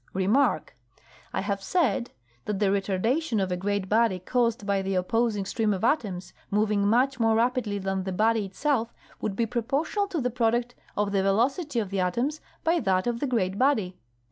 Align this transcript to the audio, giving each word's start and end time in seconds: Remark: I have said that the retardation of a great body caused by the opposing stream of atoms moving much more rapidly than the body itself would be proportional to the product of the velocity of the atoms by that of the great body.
Remark: 0.13 0.75
I 1.31 1.41
have 1.41 1.61
said 1.61 2.09
that 2.45 2.57
the 2.57 2.71
retardation 2.71 3.39
of 3.39 3.51
a 3.51 3.55
great 3.55 3.87
body 3.87 4.17
caused 4.17 4.65
by 4.65 4.81
the 4.81 4.95
opposing 4.95 5.45
stream 5.45 5.75
of 5.75 5.83
atoms 5.83 6.33
moving 6.49 6.87
much 6.87 7.19
more 7.19 7.35
rapidly 7.35 7.77
than 7.77 8.03
the 8.03 8.11
body 8.11 8.43
itself 8.43 8.91
would 9.19 9.35
be 9.35 9.45
proportional 9.45 10.07
to 10.07 10.19
the 10.19 10.31
product 10.31 10.73
of 10.97 11.11
the 11.11 11.21
velocity 11.21 11.77
of 11.79 11.91
the 11.91 11.99
atoms 11.99 12.41
by 12.63 12.79
that 12.79 13.05
of 13.05 13.19
the 13.19 13.27
great 13.27 13.59
body. 13.59 13.99